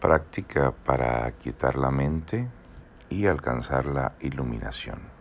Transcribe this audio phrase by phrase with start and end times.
[0.00, 2.48] Práctica para quitar la mente
[3.10, 5.19] y alcanzar la iluminación.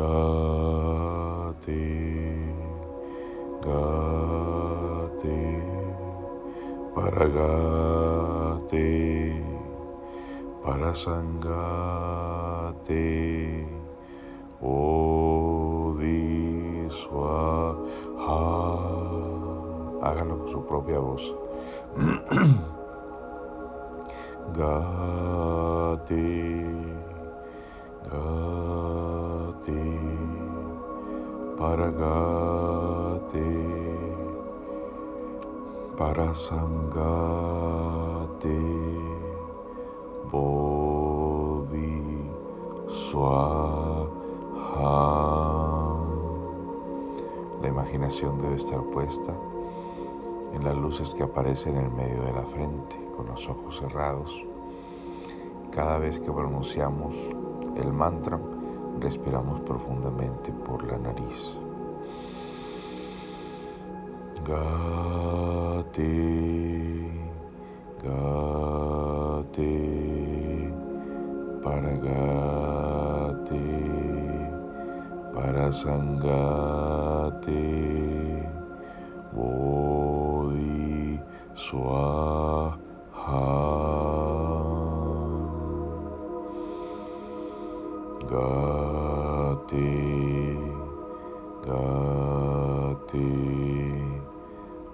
[0.00, 1.76] Gate,
[3.60, 5.40] gate,
[6.94, 8.88] paragate,
[10.64, 11.36] parasangate,
[14.64, 15.20] odiswaha.
[20.00, 21.24] Háganlo con su propia voz.
[36.30, 37.42] Parasangate
[40.30, 41.98] bodhi
[42.86, 44.06] swaha
[47.60, 49.34] la imaginación debe estar puesta
[50.54, 54.30] en las luces que aparecen en el medio de la frente con los ojos cerrados
[55.72, 57.12] cada vez que pronunciamos
[57.74, 58.38] el mantra
[59.00, 61.69] respiramos profundamente por la nariz.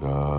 [0.00, 0.37] Gati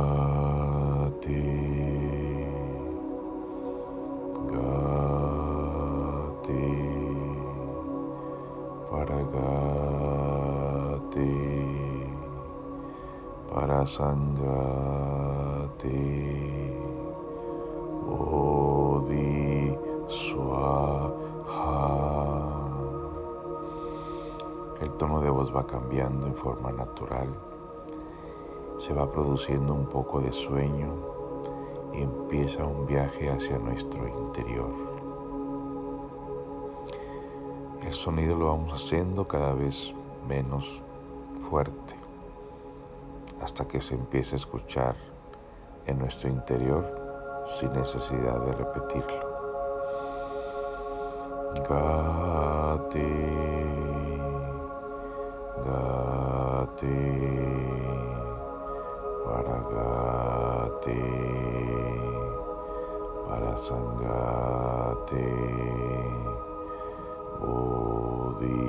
[13.99, 15.91] Parasangate
[18.07, 19.75] Bodhi
[20.07, 21.19] Swaha.
[24.79, 27.27] El tono de voz va cambiando en forma natural.
[28.79, 30.95] Se va produciendo un poco de sueño
[31.93, 34.71] y empieza un viaje hacia nuestro interior.
[37.85, 39.93] El sonido lo vamos haciendo cada vez
[40.25, 40.81] menos
[41.49, 41.88] fuerte
[43.49, 44.95] hasta que se empiece a escuchar
[45.87, 46.85] en nuestro interior
[47.57, 49.27] sin necesidad de repetirlo.
[51.67, 53.09] Gate,
[55.65, 56.99] gate,
[59.25, 61.01] para gate,
[63.27, 65.25] para sangate,
[67.41, 68.59] bodhiswaha.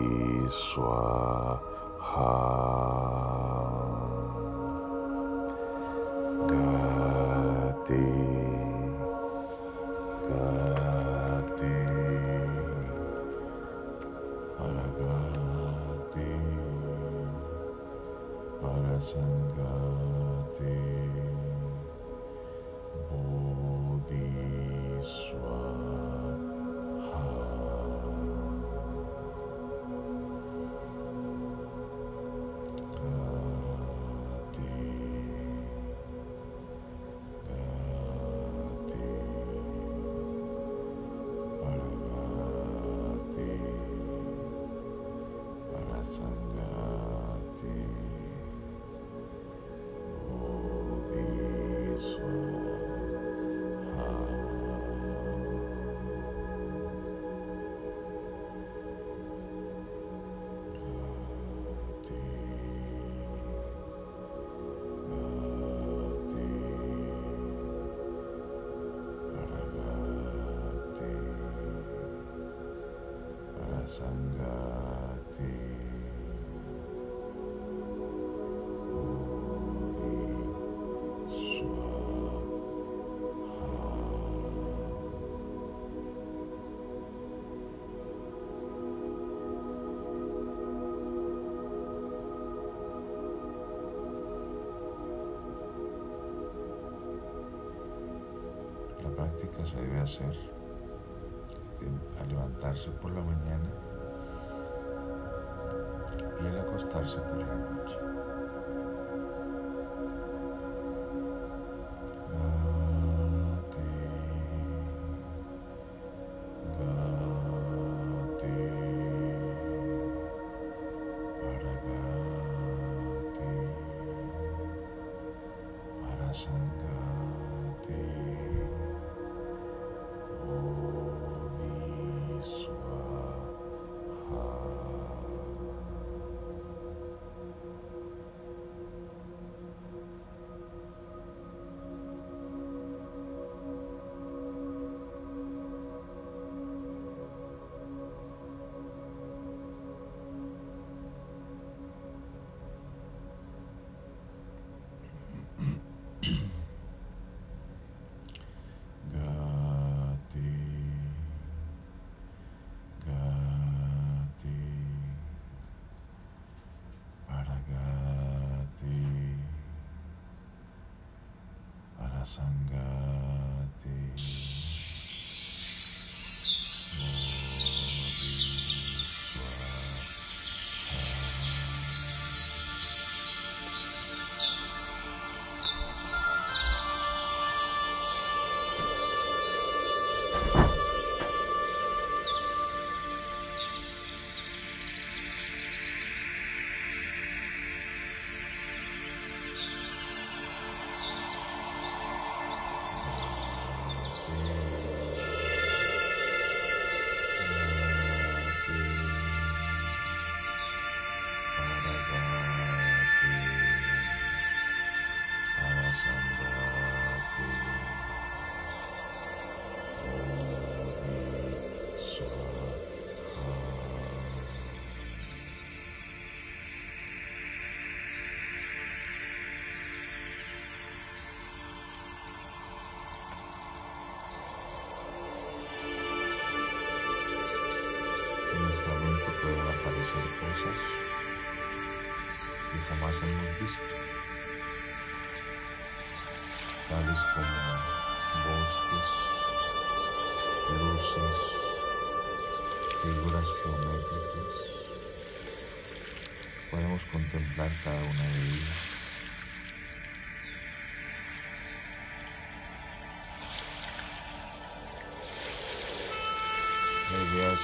[106.91, 108.30] Y al acostarse por la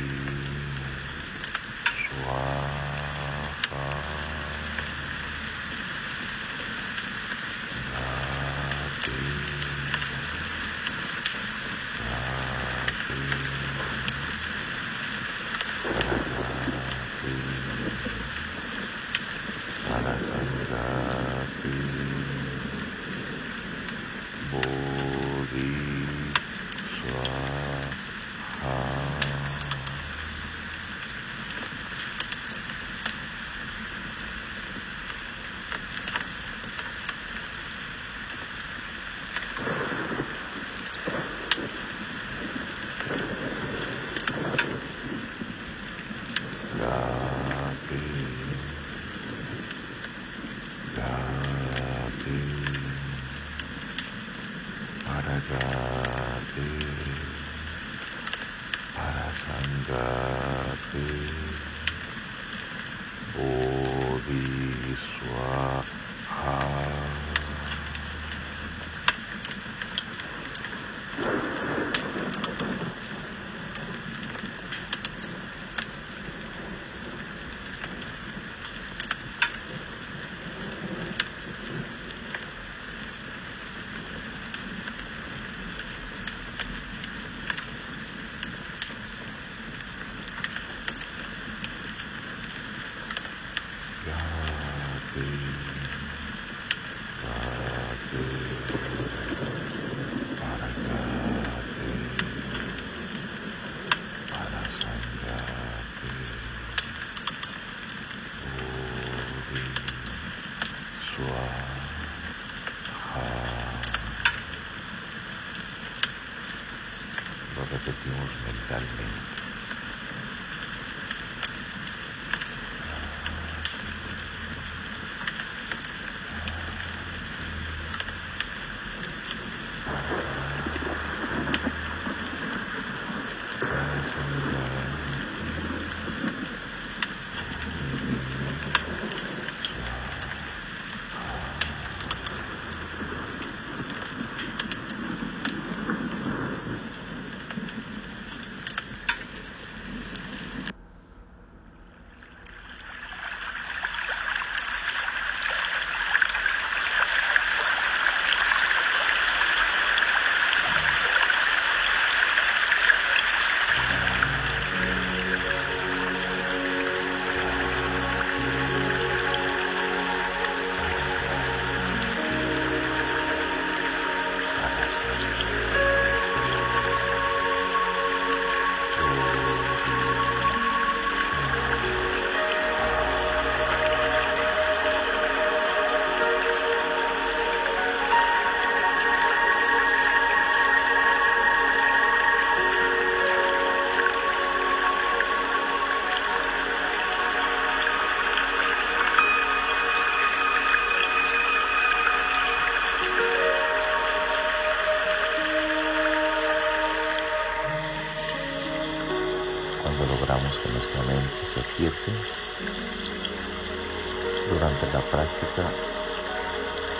[214.48, 215.70] durante la práctica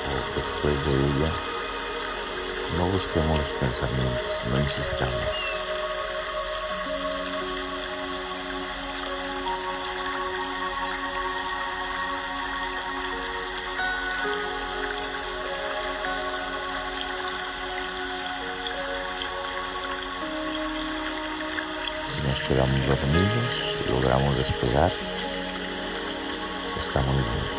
[0.05, 1.33] o después de ella,
[2.77, 5.50] no busquemos los pensamientos, no insistamos.
[24.61, 24.93] Despegar,
[26.77, 27.50] está muy bien.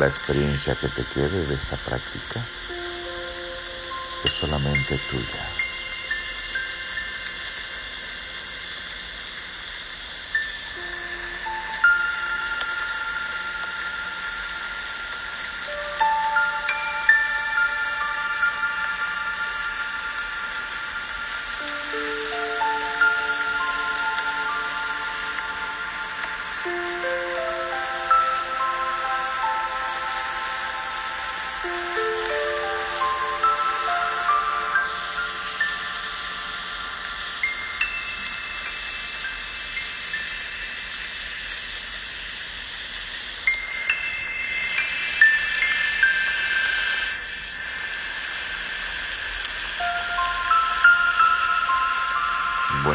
[0.00, 2.48] La experiencia que te quede de esta práctica
[4.24, 5.59] es solamente tuya.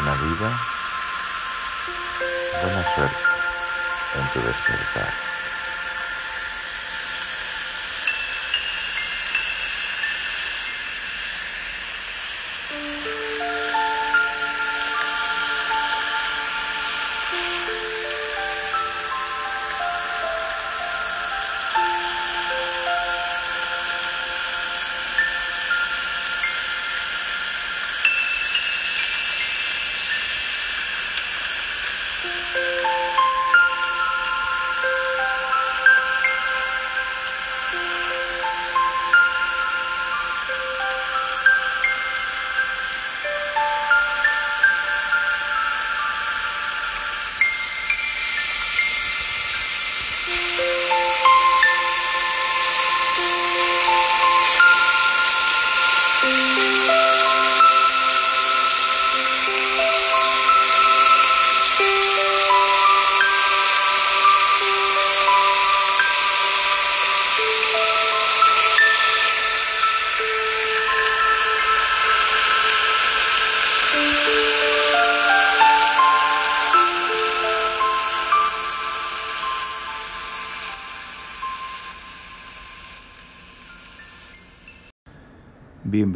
[0.06, 0.68] Buena vida,
[2.62, 3.16] buena suerte
[4.14, 5.35] en tu despertar.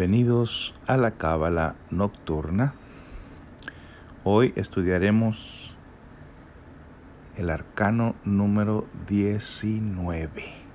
[0.01, 2.73] Bienvenidos a la Cábala Nocturna.
[4.25, 5.77] Hoy estudiaremos
[7.37, 10.70] el arcano número 19.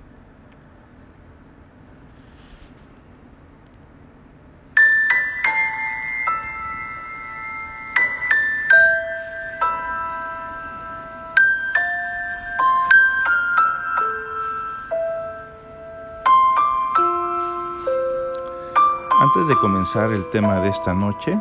[19.46, 21.38] Antes de comenzar el tema de esta noche,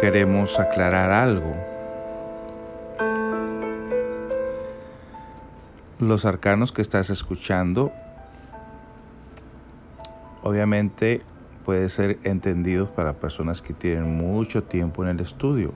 [0.00, 1.54] queremos aclarar algo.
[6.00, 7.92] Los arcanos que estás escuchando,
[10.42, 11.22] obviamente,
[11.64, 15.72] pueden ser entendidos para personas que tienen mucho tiempo en el estudio.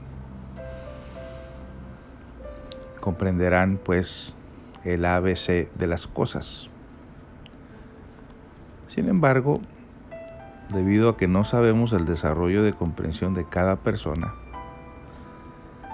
[2.98, 4.34] Comprenderán pues
[4.82, 6.68] el ABC de las cosas.
[8.88, 9.60] Sin embargo,
[10.72, 14.34] debido a que no sabemos el desarrollo de comprensión de cada persona,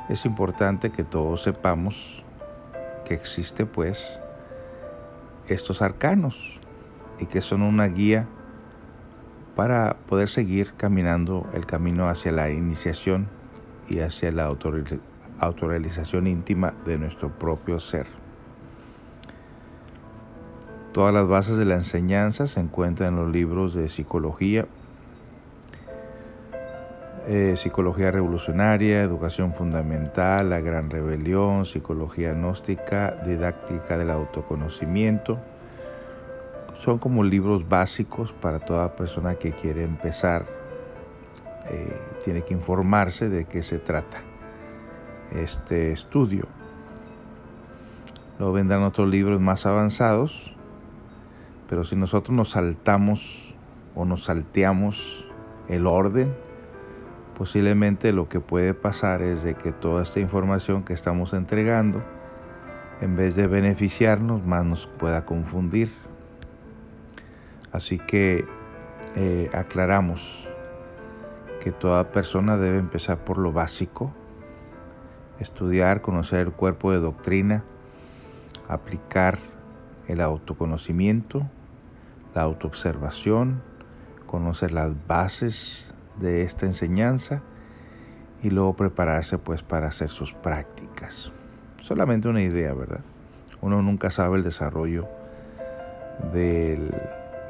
[0.09, 2.24] es importante que todos sepamos
[3.04, 4.20] que existe pues
[5.48, 6.61] estos arcanos
[7.18, 8.26] y que son una guía
[9.54, 13.28] para poder seguir caminando el camino hacia la iniciación
[13.88, 14.44] y hacia la
[15.40, 18.23] autorrealización íntima de nuestro propio ser.
[20.94, 24.64] Todas las bases de la enseñanza se encuentran en los libros de psicología,
[27.26, 35.40] eh, psicología revolucionaria, educación fundamental, la gran rebelión, psicología gnóstica, didáctica del autoconocimiento.
[36.85, 40.46] Son como libros básicos para toda persona que quiere empezar.
[41.70, 44.18] Eh, tiene que informarse de qué se trata
[45.33, 46.46] este estudio.
[48.38, 50.54] Luego vendrán otros libros más avanzados
[51.68, 53.55] pero si nosotros nos saltamos
[53.94, 55.27] o nos salteamos
[55.68, 56.35] el orden,
[57.37, 62.03] posiblemente lo que puede pasar es de que toda esta información que estamos entregando,
[63.00, 65.92] en vez de beneficiarnos, más nos pueda confundir.
[67.72, 68.44] Así que
[69.16, 70.48] eh, aclaramos
[71.61, 74.12] que toda persona debe empezar por lo básico,
[75.40, 77.64] estudiar, conocer el cuerpo de doctrina,
[78.68, 79.38] aplicar
[80.09, 81.43] el autoconocimiento,
[82.35, 83.62] la autoobservación,
[84.27, 87.43] conocer las bases de esta enseñanza
[88.43, 91.33] y luego prepararse pues para hacer sus prácticas.
[91.81, 93.01] Solamente una idea, ¿verdad?
[93.61, 95.09] Uno nunca sabe el desarrollo
[96.33, 96.95] del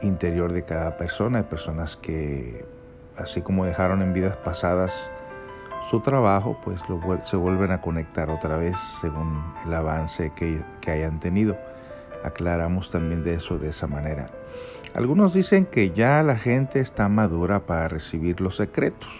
[0.02, 1.38] interior de cada persona.
[1.38, 2.64] Hay personas que,
[3.16, 5.10] así como dejaron en vidas pasadas
[5.90, 6.80] su trabajo, pues
[7.24, 11.56] se vuelven a conectar otra vez según el avance que, que hayan tenido.
[12.24, 14.30] Aclaramos también de eso de esa manera.
[14.94, 19.10] Algunos dicen que ya la gente está madura para recibir los secretos.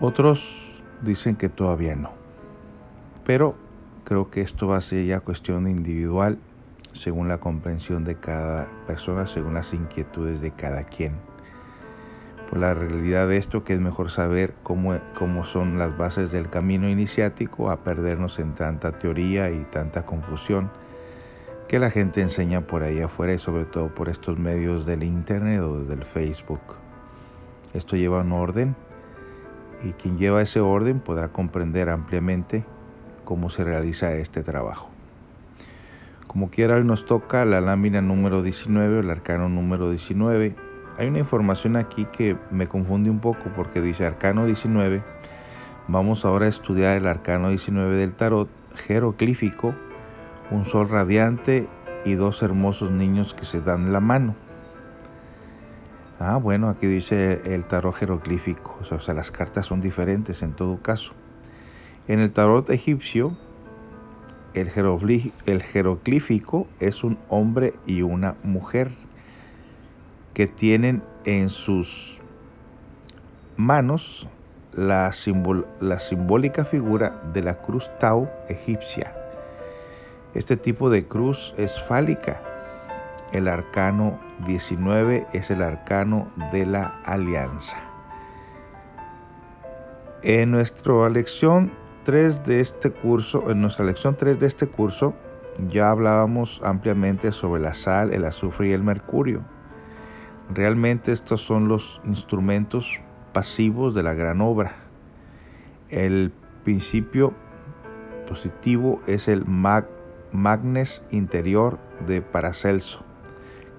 [0.00, 2.10] Otros dicen que todavía no.
[3.24, 3.54] Pero
[4.04, 6.38] creo que esto va a ser ya cuestión individual
[6.94, 11.31] según la comprensión de cada persona, según las inquietudes de cada quien.
[12.52, 16.86] La realidad de esto que es mejor saber cómo, cómo son las bases del camino
[16.86, 20.70] iniciático a perdernos en tanta teoría y tanta confusión
[21.66, 25.62] que la gente enseña por ahí afuera y sobre todo por estos medios del internet
[25.62, 26.60] o del Facebook.
[27.72, 28.76] Esto lleva un orden
[29.82, 32.64] y quien lleva ese orden podrá comprender ampliamente
[33.24, 34.90] cómo se realiza este trabajo.
[36.26, 40.71] Como quiera, hoy nos toca la lámina número 19, el arcano número 19.
[40.98, 45.02] Hay una información aquí que me confunde un poco porque dice arcano 19.
[45.88, 49.74] Vamos ahora a estudiar el arcano 19 del tarot jeroglífico,
[50.50, 51.66] un sol radiante
[52.04, 54.34] y dos hermosos niños que se dan la mano.
[56.20, 60.80] Ah, bueno, aquí dice el tarot jeroglífico, o sea, las cartas son diferentes en todo
[60.80, 61.14] caso.
[62.06, 63.36] En el tarot egipcio,
[64.54, 64.70] el,
[65.62, 68.90] jeroglífico es un hombre y una mujer
[70.34, 72.18] que tienen en sus
[73.56, 74.26] manos
[74.74, 79.14] la, simbólica figura de la cruz Tau egipcia.
[80.34, 82.40] Este tipo de cruz es fálica.
[83.32, 87.76] El arcano 19 es el arcano de la alianza.
[90.22, 91.72] En nuestra lección
[92.04, 95.14] 3 de este curso, en nuestra lección 3 de este curso,
[95.68, 99.42] ya hablábamos ampliamente sobre la sal, el azufre y el mercurio.
[100.50, 103.00] Realmente estos son los instrumentos
[103.32, 104.74] pasivos de la gran obra.
[105.88, 106.32] El
[106.64, 107.32] principio
[108.28, 113.04] positivo es el magnes interior de Paracelso.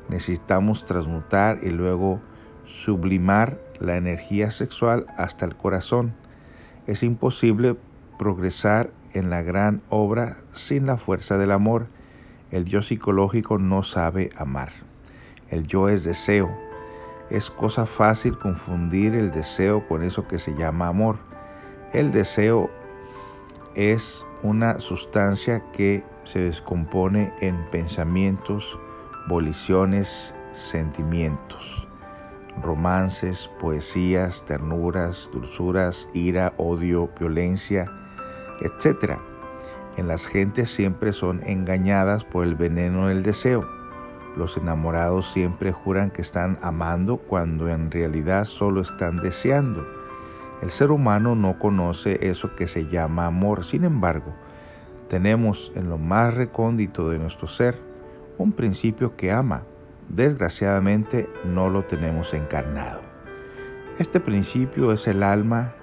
[0.10, 2.22] Necesitamos transmutar y luego
[2.66, 6.14] sublimar la energía sexual hasta el corazón.
[6.88, 7.76] Es imposible
[8.18, 11.88] progresar en la gran obra sin la fuerza del amor.
[12.52, 14.93] El yo psicológico no sabe amar.
[15.50, 16.50] El yo es deseo.
[17.30, 21.18] Es cosa fácil confundir el deseo con eso que se llama amor.
[21.94, 22.70] El deseo
[23.76, 28.78] es una sustancia que se descompone en pensamientos,
[29.28, 31.88] voliciones, sentimientos,
[32.62, 37.90] romances, poesías, ternuras, dulzuras, ira, odio, violencia,
[38.62, 39.18] etc.
[39.98, 43.68] En las gentes siempre son engañadas por el veneno del deseo.
[44.36, 49.86] Los enamorados siempre juran que están amando cuando en realidad solo están deseando.
[50.62, 53.64] El ser humano no conoce eso que se llama amor.
[53.64, 54.34] Sin embargo,
[55.10, 57.78] tenemos en lo más recóndito de nuestro ser
[58.38, 59.64] un principio que ama.
[60.10, 63.02] Desgraciadamente no lo tenemos encarnado.
[64.00, 65.74] Este principio es el alma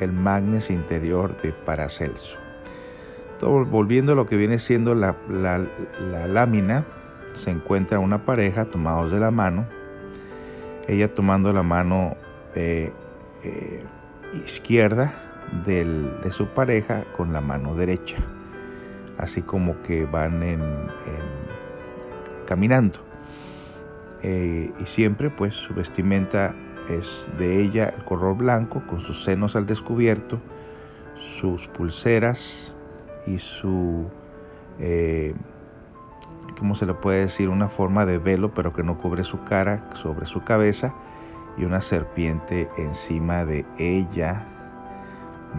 [0.00, 2.38] el magnes interior de Paracelso.
[3.40, 5.16] volviendo a lo que viene siendo la,
[6.28, 6.84] lámina,
[7.34, 9.66] se encuentra una pareja tomados de la mano,
[10.88, 12.16] ella tomando la mano
[12.54, 12.92] eh,
[13.44, 13.84] eh,
[14.44, 15.12] izquierda
[15.66, 18.16] de su pareja con la mano derecha,
[19.18, 20.60] así como que van en,
[22.46, 22.98] caminando.
[24.22, 26.54] Eh, y siempre pues su vestimenta
[26.88, 30.40] es de ella el color blanco con sus senos al descubierto,
[31.40, 32.74] sus pulseras
[33.26, 34.06] y su,
[36.58, 37.48] ¿cómo se le puede decir?
[37.48, 40.94] Una forma de velo pero que no cubre su cara sobre su cabeza
[41.56, 44.46] y una serpiente encima de ella.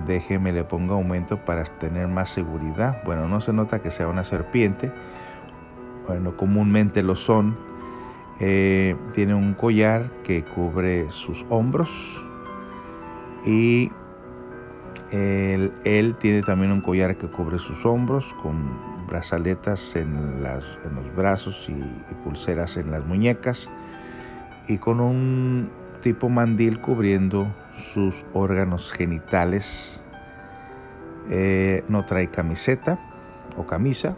[0.08, 3.02] Déjeme le pongo aumento para tener más seguridad.
[3.06, 4.92] Bueno, no se nota que sea una serpiente.
[6.08, 7.58] Bueno, comúnmente lo son
[8.44, 12.26] eh, tiene un collar que cubre sus hombros
[13.46, 13.92] y
[15.12, 18.56] él, tiene también un collar que cubre sus hombros con
[19.12, 23.70] brazaletas en, los brazos y, pulseras en las muñecas
[24.68, 25.70] y con un
[26.02, 27.54] tipo mandil cubriendo
[27.94, 30.02] sus órganos genitales.
[31.30, 33.00] Eh, no trae camiseta
[33.58, 34.16] o camisa,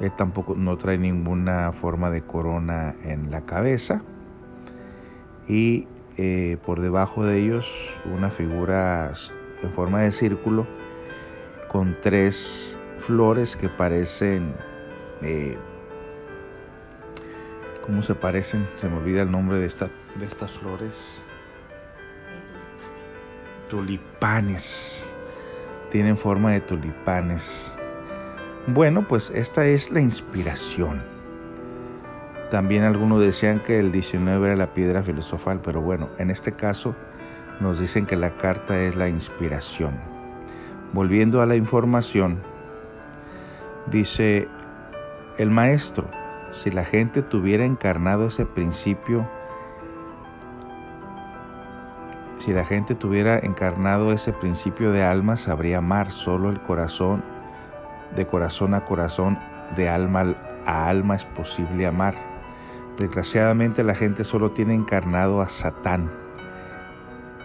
[0.00, 4.02] él tampoco no trae ninguna forma de corona en la cabeza.
[5.48, 7.66] Y eh, por debajo de ellos
[8.04, 9.12] una figura
[9.62, 10.66] en forma de círculo
[11.68, 12.78] con tres
[13.10, 14.54] flores que parecen...
[15.20, 15.58] Eh,
[17.84, 18.68] ¿Cómo se parecen?
[18.76, 21.24] Se me olvida el nombre de, de estas flores.
[23.68, 25.04] Tulipanes.
[25.90, 27.74] Tienen forma de tulipanes.
[28.68, 31.02] Bueno, pues esta es la inspiración.
[32.52, 36.94] También algunos decían que el 19 era la piedra filosofal, pero bueno, en este caso
[37.58, 39.98] nos dicen que la carta es la inspiración.
[40.92, 42.38] Volviendo a la información,
[43.90, 44.48] dice
[45.38, 46.08] el maestro,
[46.52, 49.28] si la gente tuviera encarnado ese principio,
[52.38, 57.22] si la gente tuviera encarnado ese principio de alma, sabría amar solo el corazón,
[58.16, 59.38] de corazón a corazón,
[59.76, 60.34] de alma
[60.66, 62.14] a alma es posible amar.
[62.98, 66.10] Desgraciadamente la gente solo tiene encarnado a Satán.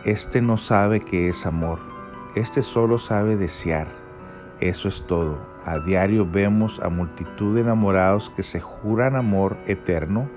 [0.03, 1.79] Este no sabe qué es amor.
[2.35, 4.04] Este solo sabe desear.
[4.59, 5.37] Eso es todo.
[5.65, 10.29] A diario vemos a multitud de enamorados que se juran amor eterno.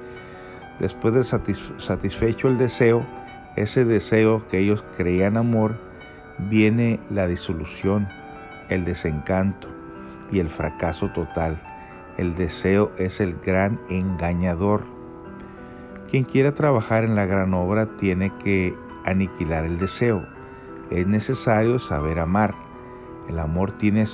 [0.80, 3.04] Después de satisfecho el deseo,
[3.56, 5.76] ese deseo que ellos creían amor,
[6.50, 8.08] viene la disolución,
[8.68, 9.68] el desencanto
[10.30, 11.60] y el fracaso total.
[12.16, 14.82] El deseo es el gran engañador.
[16.10, 20.24] Quien quiera trabajar en la gran obra tiene que aniquilar el deseo.
[20.90, 22.54] Es necesario saber amar.
[23.28, 24.04] El amor tiene,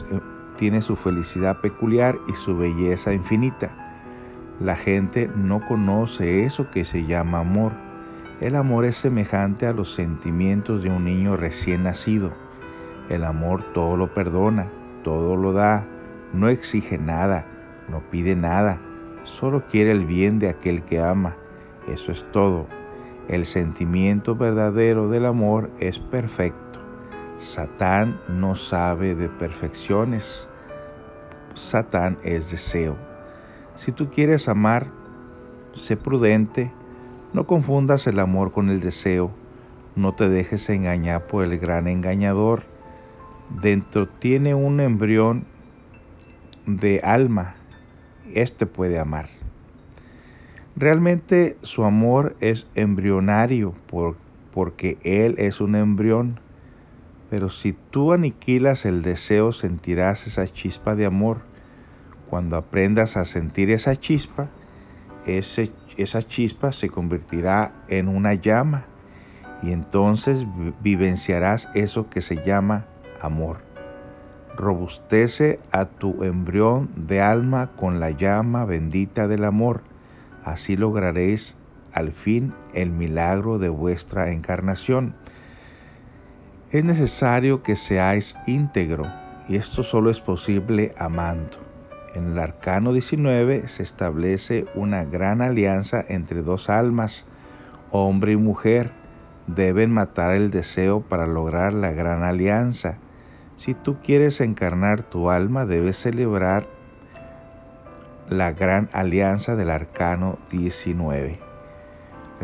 [0.57, 3.71] tiene su felicidad peculiar y su belleza infinita.
[4.61, 7.73] La gente no conoce eso que se llama amor.
[8.41, 12.33] El amor es semejante a los sentimientos de un niño recién nacido.
[13.09, 14.69] El amor todo lo perdona,
[15.03, 15.85] todo lo da,
[16.33, 17.47] no exige nada,
[17.89, 18.79] no pide nada,
[19.25, 21.37] solo quiere el bien de aquel que ama.
[21.89, 22.67] Eso es todo.
[23.29, 26.64] El sentimiento verdadero del amor es perfecto.
[27.45, 30.49] Satán no sabe de perfecciones.
[31.55, 32.97] Satán es deseo.
[33.77, 34.87] Si tú quieres amar,
[35.75, 36.73] sé prudente,
[37.35, 39.31] no confundas el amor con el deseo,
[39.95, 42.63] no te dejes engañar por el gran engañador.
[43.61, 45.45] Dentro tiene un embrión
[46.67, 47.57] de alma,
[48.33, 49.29] este puede amar.
[50.77, 53.75] Realmente su amor es embrionario
[54.53, 56.41] porque Él es un embrión.
[57.35, 61.39] Pero si tú aniquilas el deseo sentirás esa chispa de amor.
[62.31, 64.51] Cuando aprendas a sentir esa chispa,
[65.27, 68.85] esa chispa se convertirá en una llama
[69.65, 70.47] y entonces
[70.81, 72.85] vivenciarás eso que se llama
[73.21, 73.57] amor.
[74.57, 79.83] Robustece a tu embrión de alma con la llama bendita del amor
[80.45, 81.57] Así lograréis
[81.93, 85.17] al fin el milagro de vuestra encarnación.
[86.75, 89.05] Es necesario que seáis íntegro
[89.47, 91.59] y esto solo es posible amando.
[92.17, 97.27] En el arcano 19 se establece una gran alianza entre dos almas,
[97.93, 98.91] hombre y mujer.
[99.47, 102.97] Deben matar el deseo para lograr la gran alianza.
[103.57, 106.67] Si tú quieres encarnar tu alma, debes celebrar
[108.29, 111.54] la gran alianza del arcano 19.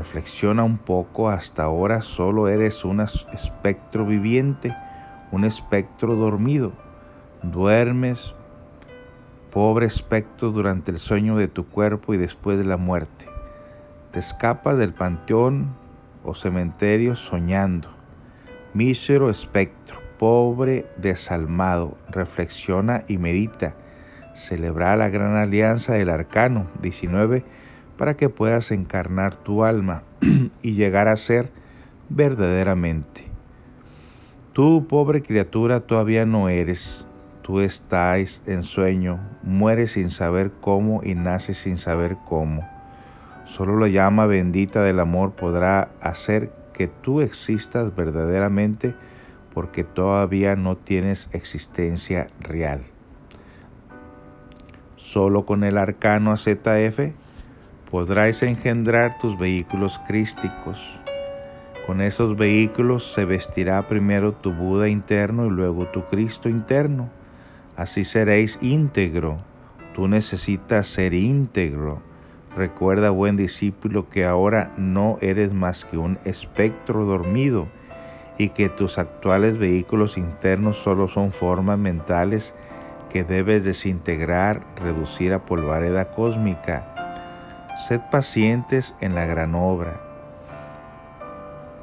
[0.01, 4.75] Reflexiona un poco, hasta ahora solo eres un espectro viviente,
[5.31, 6.73] un espectro dormido.
[7.43, 8.35] Duermes,
[9.53, 13.27] pobre espectro, durante el sueño de tu cuerpo y después de la muerte.
[14.11, 15.77] Te escapas del panteón
[16.25, 17.91] o cementerio soñando.
[18.73, 23.75] Mísero espectro, pobre desalmado, reflexiona y medita
[24.35, 27.45] celebrar la gran alianza del arcano 19
[28.01, 30.05] para que puedas encarnar tu alma
[30.63, 31.51] y llegar a ser
[32.09, 33.27] verdaderamente.
[34.55, 37.05] Tú, pobre criatura, todavía no eres.
[37.43, 42.67] Tú estás en sueño, mueres sin saber cómo y naces sin saber cómo.
[43.45, 48.95] Solo la llama bendita del amor podrá hacer que tú existas verdaderamente
[49.53, 52.81] porque todavía no tienes existencia real.
[54.97, 57.13] Solo con el arcano ZF
[57.91, 60.81] podrás engendrar tus vehículos crísticos.
[61.87, 67.11] Con esos vehículos se vestirá primero tu Buda interno y luego tu Cristo interno.
[67.77, 69.39] Así seréis íntegro.
[69.95, 72.01] Tú necesitas ser íntegro.
[72.57, 77.67] Recuerda, buen discípulo, que ahora no eres más que un espectro dormido
[78.39, 82.55] y que tus actuales vehículos internos solo son formas mentales
[83.09, 86.90] que debes desintegrar, reducir a polvareda cósmica.
[87.87, 90.01] Sed pacientes en la gran obra.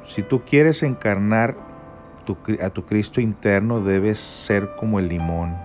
[0.06, 1.56] Si tú quieres encarnar
[2.62, 5.56] a tu Cristo interno, debes ser como el limón.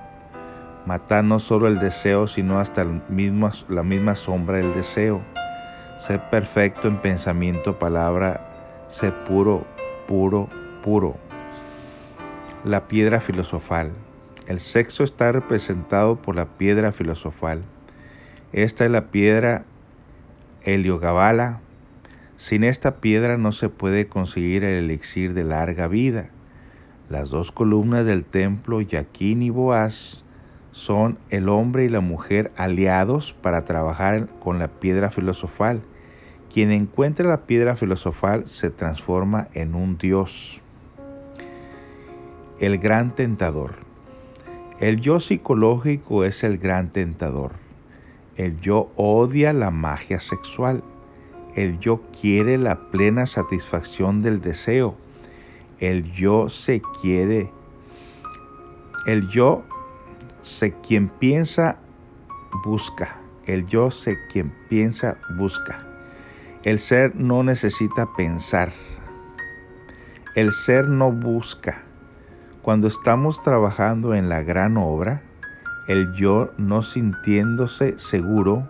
[0.85, 5.21] Matar no solo el deseo, sino hasta la misma sombra del deseo.
[5.97, 9.65] Ser perfecto en pensamiento, palabra, ser puro,
[10.07, 10.49] puro,
[10.83, 11.15] puro.
[12.65, 13.91] La piedra filosofal.
[14.47, 17.61] El sexo está representado por la piedra filosofal.
[18.51, 19.65] Esta es la piedra
[20.65, 21.59] Heliogabala.
[22.37, 26.29] Sin esta piedra no se puede conseguir el elixir de larga vida.
[27.09, 30.23] Las dos columnas del templo Yaquín y Boaz
[30.71, 35.81] son el hombre y la mujer aliados para trabajar con la piedra filosofal.
[36.51, 40.61] Quien encuentra la piedra filosofal se transforma en un dios.
[42.59, 43.75] El gran tentador.
[44.79, 47.62] El yo psicológico es el gran tentador.
[48.35, 50.83] El yo odia la magia sexual.
[51.55, 54.95] El yo quiere la plena satisfacción del deseo.
[55.79, 57.51] El yo se quiere.
[59.05, 59.63] El yo
[60.41, 61.77] sé quien piensa,
[62.63, 63.17] busca.
[63.45, 65.85] El yo sé quien piensa, busca.
[66.63, 68.73] El ser no necesita pensar.
[70.35, 71.83] El ser no busca.
[72.63, 75.21] Cuando estamos trabajando en la gran obra,
[75.87, 78.65] el yo no sintiéndose seguro,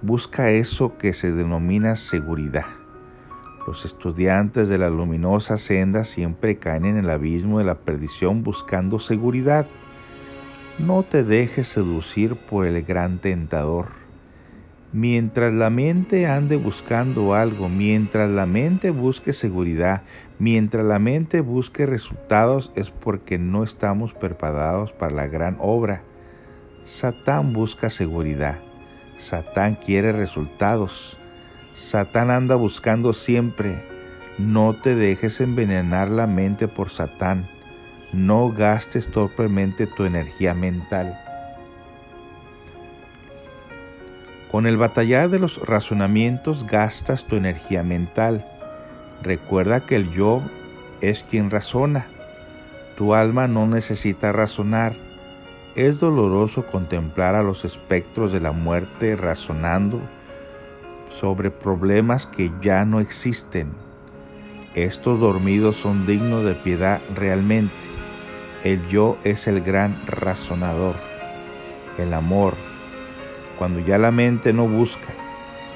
[0.00, 2.66] busca eso que se denomina seguridad.
[3.66, 9.00] Los estudiantes de la luminosa senda siempre caen en el abismo de la perdición buscando
[9.00, 9.66] seguridad.
[10.78, 13.88] No te dejes seducir por el gran tentador.
[14.92, 20.02] Mientras la mente ande buscando algo, mientras la mente busque seguridad,
[20.38, 26.02] mientras la mente busque resultados, es porque no estamos preparados para la gran obra.
[26.90, 28.56] Satán busca seguridad.
[29.18, 31.16] Satán quiere resultados.
[31.76, 33.82] Satán anda buscando siempre.
[34.38, 37.46] No te dejes envenenar la mente por Satán.
[38.12, 41.16] No gastes torpemente tu energía mental.
[44.50, 48.44] Con el batallar de los razonamientos gastas tu energía mental.
[49.22, 50.42] Recuerda que el yo
[51.00, 52.06] es quien razona.
[52.96, 54.94] Tu alma no necesita razonar.
[55.76, 60.00] Es doloroso contemplar a los espectros de la muerte razonando
[61.10, 63.68] sobre problemas que ya no existen.
[64.74, 67.74] Estos dormidos son dignos de piedad realmente.
[68.64, 70.96] El yo es el gran razonador,
[71.98, 72.54] el amor.
[73.56, 75.14] Cuando ya la mente no busca,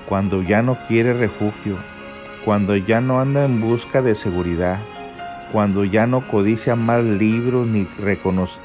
[0.09, 1.77] cuando ya no quiere refugio,
[2.45, 4.81] cuando ya no anda en busca de seguridad,
[5.55, 7.87] cuando ya no codicia más libros ni,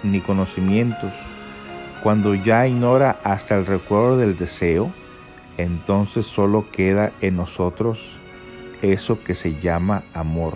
[0.01, 1.13] ni conocimientos,
[2.01, 4.91] cuando ya ignora hasta el recuerdo del deseo,
[5.57, 8.17] entonces solo queda en nosotros
[8.81, 10.55] eso que se llama amor.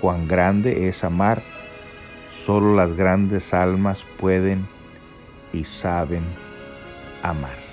[0.00, 1.42] Cuán grande es amar
[2.44, 4.66] Solo las grandes almas pueden
[5.54, 6.24] y saben
[7.22, 7.63] amar.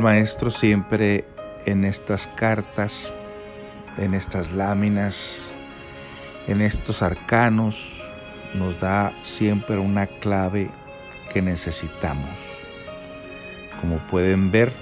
[0.00, 1.24] Maestro siempre
[1.66, 3.12] en estas cartas
[3.98, 5.52] en estas láminas,
[6.46, 8.02] en estos arcanos,
[8.54, 10.68] nos da siempre una clave
[11.32, 12.38] que necesitamos.
[13.80, 14.72] Como pueden ver,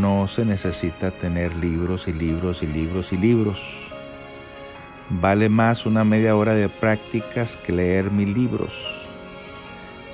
[0.00, 3.60] no se necesita tener libros y libros y libros y libros.
[5.10, 9.03] Vale más una media hora de prácticas que leer mil libros.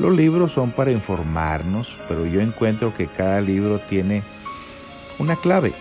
[0.01, 4.23] Los libros son para informarnos, pero yo encuentro que cada libro tiene
[5.19, 5.75] una clave.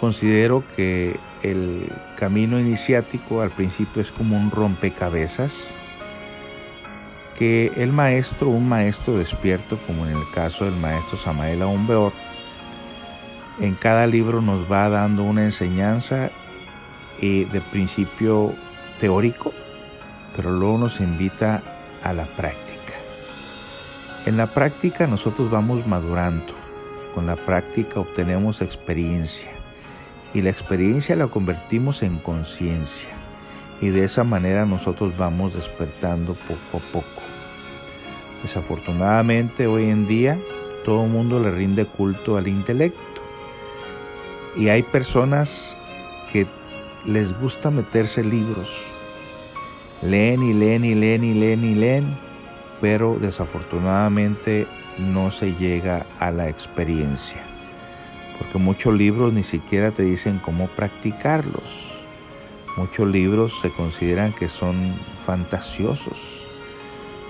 [0.00, 5.52] Considero que el camino iniciático al principio es como un rompecabezas
[7.38, 12.12] que el maestro, un maestro despierto, como en el caso del maestro Samael Aumbeor,
[13.60, 16.30] en cada libro nos va dando una enseñanza
[17.22, 18.52] eh, de principio
[18.98, 19.52] teórico,
[20.34, 21.62] pero luego nos invita
[22.02, 22.94] a la práctica.
[24.26, 26.52] En la práctica nosotros vamos madurando,
[27.14, 29.50] con la práctica obtenemos experiencia.
[30.32, 33.08] Y la experiencia la convertimos en conciencia.
[33.80, 37.22] Y de esa manera nosotros vamos despertando poco a poco.
[38.42, 40.38] Desafortunadamente hoy en día
[40.84, 42.98] todo el mundo le rinde culto al intelecto.
[44.56, 45.76] Y hay personas
[46.32, 46.46] que
[47.06, 48.68] les gusta meterse libros,
[50.02, 52.16] leen y leen y leen y leen y leen,
[52.80, 54.66] pero desafortunadamente
[54.98, 57.50] no se llega a la experiencia
[58.40, 61.62] porque muchos libros ni siquiera te dicen cómo practicarlos.
[62.78, 64.94] Muchos libros se consideran que son
[65.26, 66.16] fantasiosos.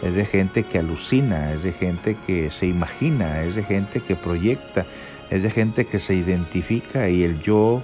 [0.02, 4.14] Es de gente que alucina, es de gente que se imagina, es de gente que
[4.14, 4.86] proyecta,
[5.30, 7.82] es de gente que se identifica y el yo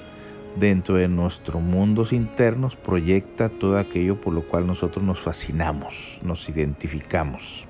[0.56, 6.48] dentro de nuestros mundos internos proyecta todo aquello por lo cual nosotros nos fascinamos, nos
[6.48, 7.66] identificamos.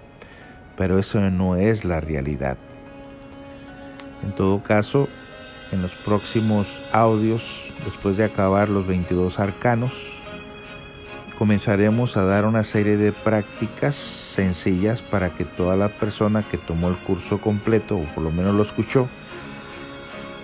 [0.76, 2.56] Pero eso no es la realidad.
[4.22, 5.08] En todo caso,
[5.72, 9.92] en los próximos audios, después de acabar los 22 arcanos,
[11.38, 16.88] comenzaremos a dar una serie de prácticas sencillas para que toda la persona que tomó
[16.88, 19.08] el curso completo, o por lo menos lo escuchó,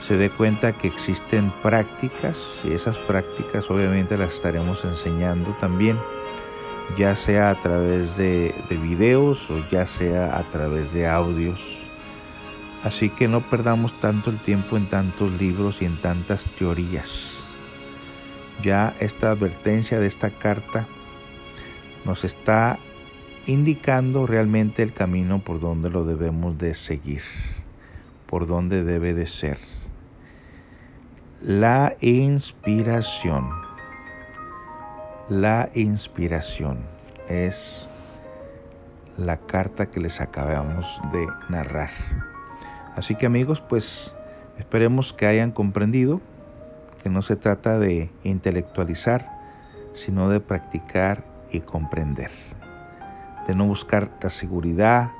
[0.03, 5.97] se dé cuenta que existen prácticas y esas prácticas obviamente las estaremos enseñando también,
[6.99, 11.83] ya sea a través de, de videos o ya sea a través de audios
[12.83, 17.45] Así que no perdamos tanto el tiempo en tantos libros y en tantas teorías.
[18.63, 20.87] Ya esta advertencia de esta carta
[22.05, 22.79] nos está
[23.47, 27.23] indicando realmente el camino por donde lo debemos de seguir,
[28.27, 29.59] por donde debe de ser.
[31.45, 33.51] La inspiración.
[35.29, 36.79] La inspiración
[37.29, 37.89] es
[39.17, 41.91] la carta que les acabamos de narrar.
[42.95, 44.15] Así que amigos, pues
[44.57, 46.21] esperemos que hayan comprendido
[47.03, 49.29] que no se trata de intelectualizar,
[49.95, 52.31] sino de practicar y comprender.
[53.49, 55.11] De no buscar la seguridad,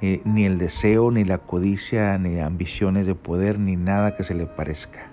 [0.00, 4.46] ni, el deseo, ni la codicia, ni ambiciones de poder, ni nada que se le
[4.46, 5.12] parezca.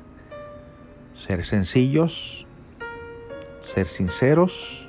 [1.16, 2.46] Ser sencillos,
[3.74, 4.88] ser sinceros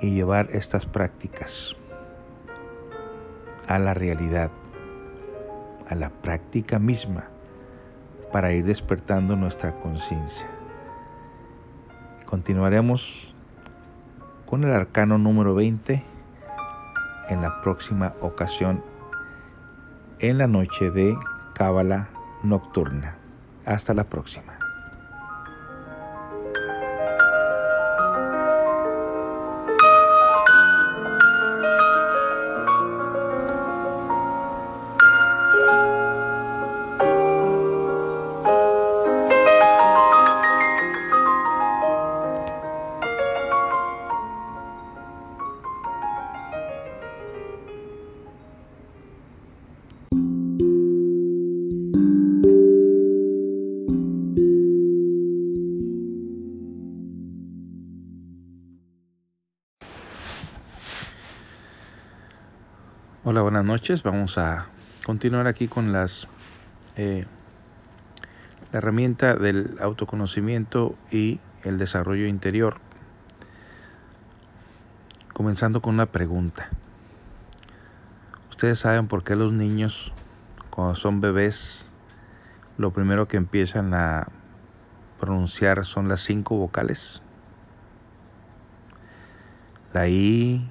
[0.00, 1.76] y llevar estas prácticas
[3.68, 4.50] a la realidad
[5.88, 7.24] a la práctica misma
[8.32, 10.46] para ir despertando nuestra conciencia.
[12.26, 13.32] Continuaremos
[14.46, 16.02] con el arcano número 20
[17.28, 18.82] en la próxima ocasión
[20.18, 21.16] en la noche de
[21.54, 22.08] Cábala
[22.42, 23.16] Nocturna.
[23.64, 24.55] Hasta la próxima.
[63.76, 64.02] Noches.
[64.02, 64.68] Vamos a
[65.04, 66.28] continuar aquí con las
[66.96, 67.26] eh,
[68.72, 72.78] la herramienta del autoconocimiento y el desarrollo interior.
[75.34, 76.70] Comenzando con una pregunta.
[78.48, 80.14] ¿Ustedes saben por qué los niños,
[80.70, 81.90] cuando son bebés,
[82.78, 84.28] lo primero que empiezan a
[85.20, 87.20] pronunciar son las cinco vocales?
[89.92, 90.66] La I,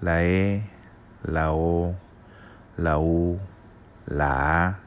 [0.00, 0.68] la E,
[1.22, 1.94] la O,
[2.78, 3.38] la U,
[4.06, 4.78] la A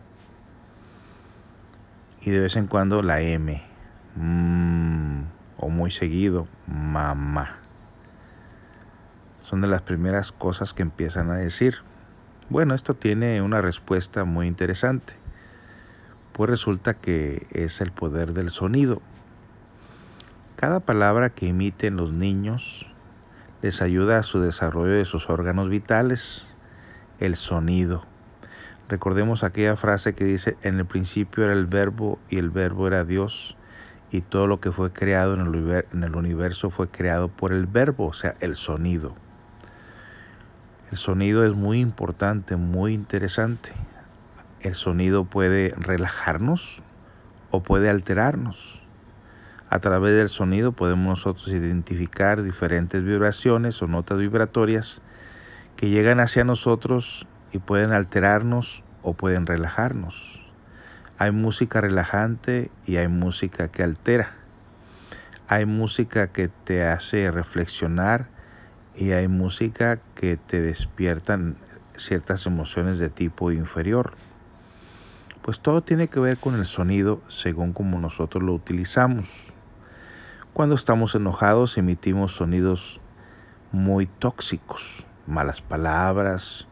[2.22, 3.62] y de vez en cuando la M.
[4.16, 5.24] Mm,
[5.58, 7.58] o muy seguido, mamá.
[9.44, 11.76] Son de las primeras cosas que empiezan a decir.
[12.50, 15.14] Bueno, esto tiene una respuesta muy interesante.
[16.32, 19.02] Pues resulta que es el poder del sonido.
[20.56, 22.88] Cada palabra que emiten los niños
[23.62, 26.46] les ayuda a su desarrollo de sus órganos vitales,
[27.22, 28.04] el sonido.
[28.90, 33.06] Recordemos aquella frase que dice, en el principio era el verbo y el verbo era
[33.06, 33.56] Dios
[34.12, 35.42] y todo lo que fue creado en
[36.04, 39.16] el, universo fue creado por el verbo, o sea, el sonido.
[40.92, 43.72] El sonido es muy importante, muy interesante.
[44.60, 46.84] El sonido puede relajarnos
[47.52, 48.82] o puede alterarnos.
[49.70, 55.02] A través del sonido podemos nosotros identificar diferentes vibraciones o notas vibratorias
[55.82, 60.40] que llegan hacia nosotros y pueden alterarnos o pueden relajarnos.
[61.18, 64.32] Hay música relajante y hay música que altera.
[65.48, 68.28] Hay música que te hace reflexionar
[68.96, 71.56] y hay música que te despiertan
[71.96, 74.14] ciertas emociones de tipo inferior.
[75.42, 79.52] Pues todo tiene que ver con el sonido según como nosotros lo utilizamos.
[80.54, 83.02] Cuando estamos enojados emitimos sonidos
[83.72, 86.68] muy tóxicos, malas palabras,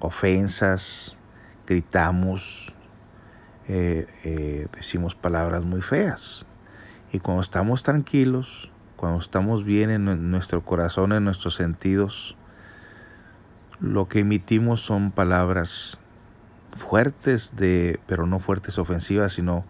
[0.00, 1.16] ofensas,
[1.66, 2.74] gritamos,
[3.68, 6.46] eh, eh, decimos palabras muy feas.
[7.12, 12.36] Y cuando estamos tranquilos, cuando estamos bien en nuestro corazón, en nuestros sentidos,
[13.80, 16.00] lo que emitimos son palabras
[16.76, 19.64] fuertes de, pero no fuertes ofensivas, sino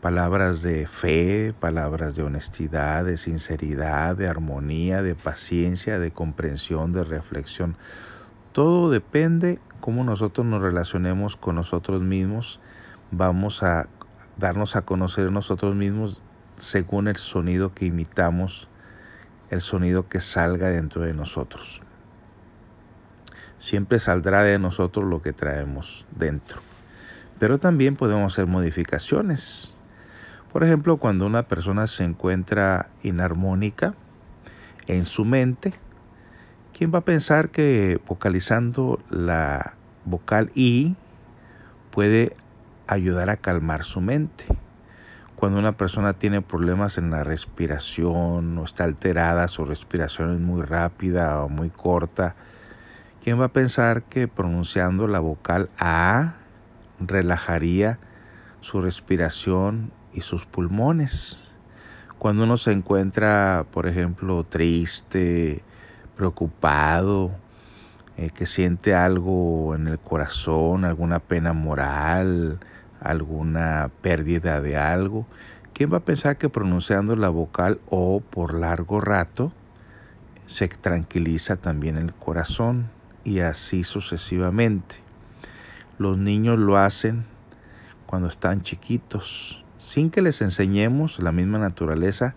[0.00, 7.04] palabras de fe, palabras de honestidad, de sinceridad, de armonía, de paciencia, de comprensión, de
[7.04, 7.76] reflexión.
[8.52, 12.60] Todo depende cómo nosotros nos relacionemos con nosotros mismos.
[13.10, 13.88] Vamos a
[14.36, 16.22] darnos a conocer nosotros mismos
[16.56, 18.68] según el sonido que imitamos,
[19.50, 21.82] el sonido que salga dentro de nosotros.
[23.58, 26.60] Siempre saldrá de nosotros lo que traemos dentro.
[27.40, 29.74] Pero también podemos hacer modificaciones.
[30.52, 33.94] Por ejemplo, cuando una persona se encuentra inarmónica
[34.86, 35.74] en su mente,
[36.72, 39.74] ¿quién va a pensar que vocalizando la
[40.06, 40.96] vocal I
[41.90, 42.34] puede
[42.86, 44.46] ayudar a calmar su mente?
[45.36, 50.62] Cuando una persona tiene problemas en la respiración o está alterada, su respiración es muy
[50.62, 52.34] rápida o muy corta,
[53.22, 56.36] ¿quién va a pensar que pronunciando la vocal A
[56.98, 57.98] relajaría
[58.60, 61.38] su respiración y sus pulmones.
[62.18, 65.62] Cuando uno se encuentra, por ejemplo, triste,
[66.16, 67.30] preocupado,
[68.16, 72.58] eh, que siente algo en el corazón, alguna pena moral,
[73.00, 75.26] alguna pérdida de algo,
[75.72, 79.52] ¿quién va a pensar que pronunciando la vocal O por largo rato
[80.46, 82.90] se tranquiliza también el corazón
[83.22, 84.96] y así sucesivamente?
[85.98, 87.24] Los niños lo hacen
[88.06, 92.34] cuando están chiquitos, sin que les enseñemos la misma naturaleza,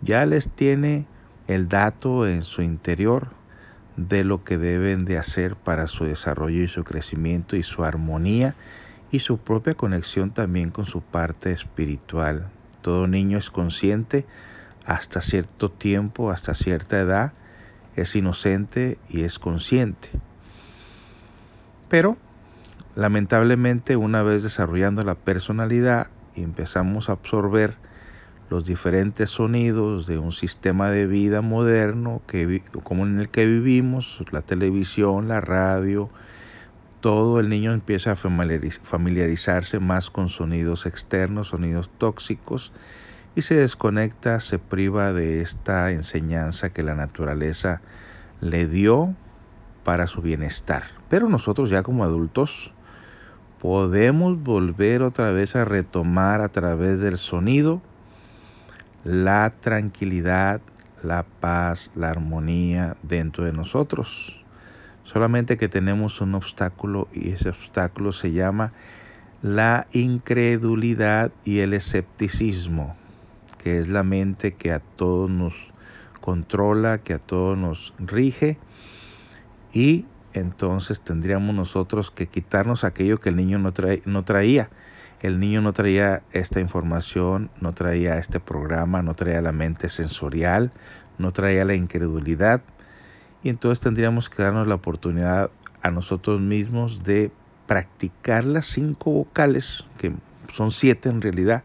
[0.00, 1.06] ya les tiene
[1.48, 3.28] el dato en su interior
[3.96, 8.54] de lo que deben de hacer para su desarrollo y su crecimiento y su armonía
[9.10, 12.48] y su propia conexión también con su parte espiritual.
[12.82, 14.26] Todo niño es consciente
[14.84, 17.32] hasta cierto tiempo, hasta cierta edad,
[17.96, 20.10] es inocente y es consciente.
[21.88, 22.16] Pero
[22.94, 27.76] lamentablemente una vez desarrollando la personalidad y empezamos a absorber
[28.48, 34.22] los diferentes sonidos de un sistema de vida moderno que, como en el que vivimos,
[34.30, 36.10] la televisión, la radio,
[37.00, 42.72] todo el niño empieza a familiarizarse más con sonidos externos, sonidos tóxicos,
[43.34, 47.82] y se desconecta, se priva de esta enseñanza que la naturaleza
[48.40, 49.14] le dio
[49.84, 50.84] para su bienestar.
[51.10, 52.72] Pero nosotros ya como adultos
[53.60, 57.80] podemos volver otra vez a retomar a través del sonido
[59.04, 60.60] la tranquilidad,
[61.02, 64.44] la paz, la armonía dentro de nosotros.
[65.04, 68.72] Solamente que tenemos un obstáculo y ese obstáculo se llama
[69.42, 72.96] la incredulidad y el escepticismo,
[73.62, 75.54] que es la mente que a todos nos
[76.20, 78.58] controla, que a todos nos rige
[79.72, 80.06] y
[80.36, 83.72] entonces tendríamos nosotros que quitarnos aquello que el niño no,
[84.04, 84.68] no traía.
[85.22, 90.72] El niño no traía esta información, no traía este programa, no traía la mente sensorial,
[91.16, 92.60] no traía la incredulidad.
[93.42, 97.32] Y entonces tendríamos que darnos la oportunidad a nosotros mismos de
[97.66, 100.12] practicar las cinco vocales, que
[100.52, 101.64] son siete en realidad,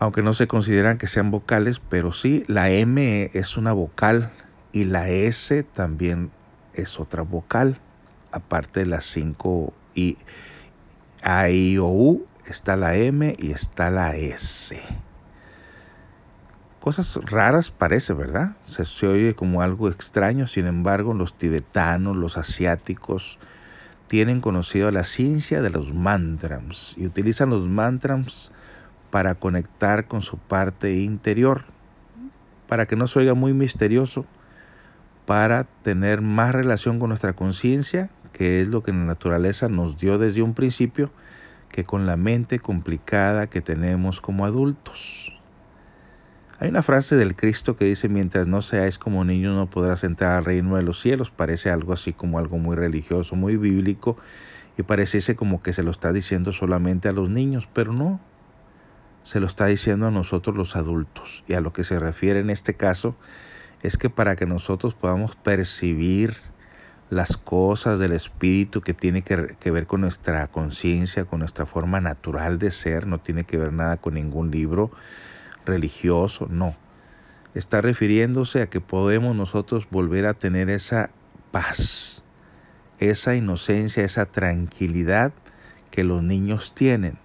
[0.00, 4.32] aunque no se consideran que sean vocales, pero sí, la M es una vocal
[4.72, 6.32] y la S también
[6.74, 7.78] es otra vocal,
[8.30, 10.16] aparte de las cinco y
[11.22, 14.80] A, I, O, U, está la M y está la S.
[16.80, 18.56] Cosas raras parece, ¿verdad?
[18.62, 23.38] Se, se oye como algo extraño, sin embargo los tibetanos, los asiáticos,
[24.08, 28.50] tienen conocido la ciencia de los mantras y utilizan los mantras
[29.10, 31.64] para conectar con su parte interior,
[32.66, 34.26] para que no se oiga muy misterioso,
[35.26, 40.18] para tener más relación con nuestra conciencia, que es lo que la naturaleza nos dio
[40.18, 41.10] desde un principio,
[41.70, 45.32] que con la mente complicada que tenemos como adultos.
[46.58, 50.36] Hay una frase del Cristo que dice, mientras no seáis como niños no podrás entrar
[50.36, 51.30] al reino de los cielos.
[51.30, 54.16] Parece algo así como algo muy religioso, muy bíblico,
[54.78, 58.20] y pareciese como que se lo está diciendo solamente a los niños, pero no,
[59.24, 61.42] se lo está diciendo a nosotros los adultos.
[61.48, 63.16] Y a lo que se refiere en este caso
[63.82, 66.36] es que para que nosotros podamos percibir
[67.10, 72.58] las cosas del espíritu que tiene que, ver con nuestra conciencia, con nuestra forma natural
[72.58, 74.90] de ser, no tiene que ver nada con ningún libro
[75.66, 76.74] religioso, no.
[77.54, 81.10] Está refiriéndose a que podemos nosotros volver a tener esa
[81.50, 82.22] paz,
[82.98, 85.32] esa inocencia, esa tranquilidad
[85.90, 87.18] que los niños tienen.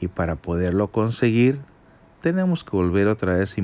[0.00, 1.60] Y para poderlo conseguir
[2.22, 3.56] tenemos que volver otra vez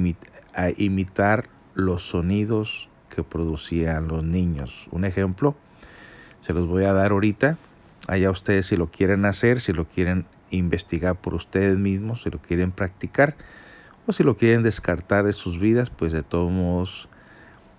[0.55, 4.89] a imitar los sonidos que producían los niños.
[4.91, 5.55] Un ejemplo,
[6.41, 7.59] se los voy a dar ahorita.
[8.09, 12.41] Allá ustedes si lo quieren hacer, si lo quieren investigar por ustedes mismos, si lo
[12.41, 13.37] quieren practicar
[14.07, 17.11] o si lo quieren descartar de sus vidas, pues de todos modos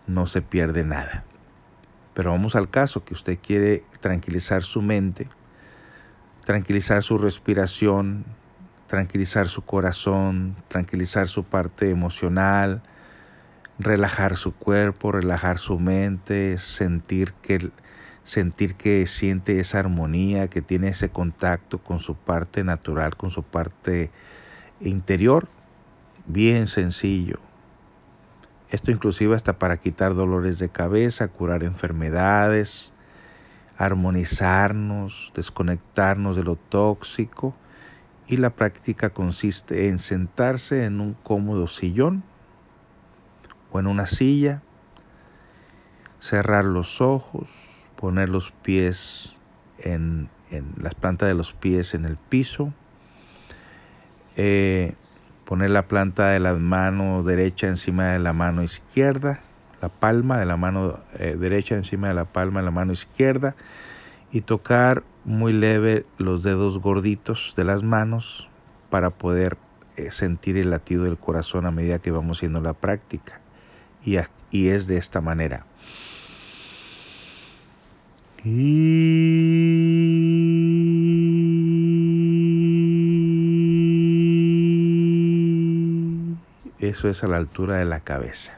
[0.06, 1.26] no se pierde nada.
[2.14, 5.28] Pero vamos al caso que usted quiere tranquilizar su mente,
[6.46, 8.26] tranquilizar su respiración,
[8.86, 12.84] tranquilizar su corazón, tranquilizar su parte emocional,
[13.80, 17.72] relajar su cuerpo, relajar su mente, sentir que
[18.24, 23.42] sentir que siente esa armonía, que tiene ese contacto con su parte natural, con su
[23.42, 24.12] parte
[24.82, 25.48] interior,
[26.26, 27.40] bien sencillo.
[28.70, 32.92] Esto inclusive hasta para quitar dolores de cabeza, curar enfermedades,
[33.78, 37.56] armonizarnos, desconectarnos de lo tóxico
[38.28, 42.24] y la práctica consiste en sentarse en un cómodo sillón
[43.72, 44.62] o en una silla,
[46.20, 47.50] cerrar los ojos,
[47.96, 49.36] poner los pies
[49.80, 50.30] en,
[50.78, 52.74] las plantas de los pies en el piso,
[54.36, 54.96] eh,
[55.46, 59.42] poner la planta de la mano derecha encima de la mano izquierda,
[59.82, 63.56] la palma de la mano eh, derecha encima de la palma de la mano izquierda
[64.32, 68.50] y tocar muy leve los dedos gorditos de las manos
[68.90, 69.58] para poder
[69.96, 73.42] eh, sentir el latido del corazón a medida que vamos haciendo la práctica.
[74.04, 74.18] Y,
[74.70, 75.66] es de esta manera.
[86.80, 88.58] Eso es a la altura de la cabeza.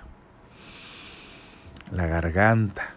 [1.92, 2.94] La garganta.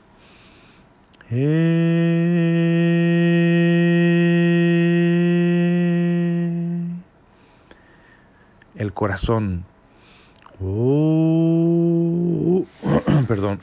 [8.75, 9.65] El corazón.
[13.33, 13.59] Perdón.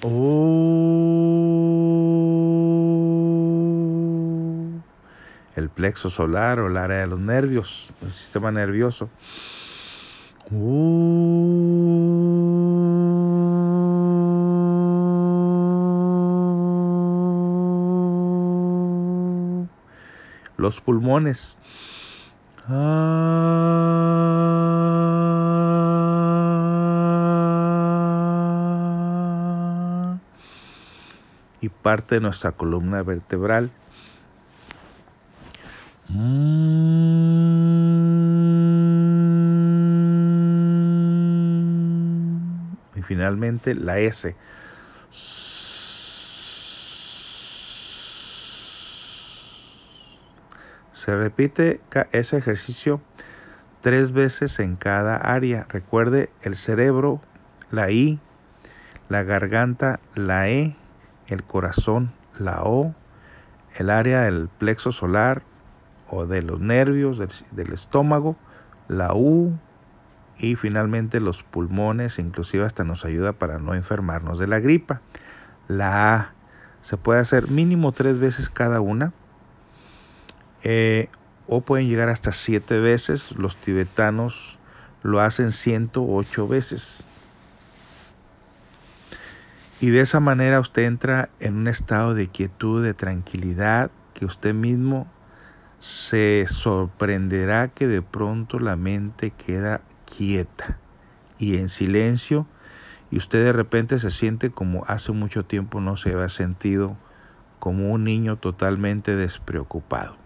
[5.55, 9.09] el plexo solar o el área de los nervios, el sistema nervioso.
[20.57, 21.55] los pulmones.
[22.67, 24.49] y
[31.89, 33.71] parte de nuestra columna vertebral.
[42.95, 44.35] Y finalmente la S.
[50.93, 51.81] Se repite
[52.11, 53.01] ese ejercicio
[53.81, 55.65] tres veces en cada área.
[55.69, 57.19] Recuerde el cerebro,
[57.71, 58.19] la I,
[59.09, 60.75] la garganta, la E,
[61.30, 62.93] el corazón, la O,
[63.75, 65.43] el área del plexo solar
[66.09, 68.36] o de los nervios, del, estómago,
[68.88, 69.57] la U
[70.38, 75.01] y finalmente los pulmones, inclusive hasta nos ayuda para no enfermarnos de la gripa.
[75.67, 76.34] La A
[76.82, 79.13] se puede hacer mínimo tres veces cada una
[80.63, 81.09] eh,
[81.47, 83.36] o pueden llegar hasta siete veces.
[83.38, 84.59] Los tibetanos
[85.03, 87.03] lo hacen 108 veces.
[89.82, 94.53] Y de esa manera usted entra en un estado de quietud, de tranquilidad, que usted
[94.53, 95.07] mismo
[95.80, 100.77] se sorprenderá que de pronto la mente queda quieta
[101.38, 102.45] y en silencio
[103.11, 106.97] y usted de repente se siente como hace mucho tiempo no se había sentido
[107.59, 110.17] como un niño totalmente despreocupado.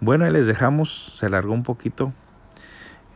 [0.00, 2.12] Bueno, ahí les dejamos, se alargó un poquito.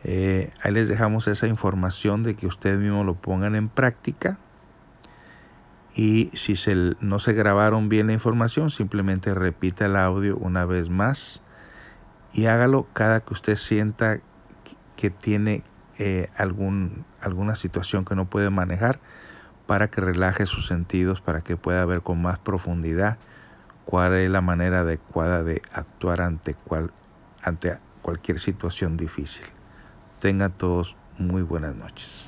[0.03, 4.37] Eh, ahí les dejamos esa información de que ustedes mismos lo pongan en práctica.
[5.95, 10.89] Y si se, no se grabaron bien la información, simplemente repita el audio una vez
[10.89, 11.41] más
[12.33, 14.19] y hágalo cada que usted sienta
[14.95, 15.63] que tiene
[15.99, 18.99] eh, algún, alguna situación que no puede manejar
[19.67, 23.17] para que relaje sus sentidos, para que pueda ver con más profundidad
[23.85, 26.55] cuál es la manera adecuada de actuar ante,
[27.43, 29.45] ante cualquier situación difícil.
[30.19, 32.25] Tengan todos muy buenas noches.